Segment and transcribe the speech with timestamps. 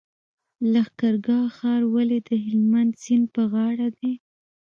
[0.71, 4.11] لښکرګاه ښار ولې د هلمند سیند په غاړه دی؟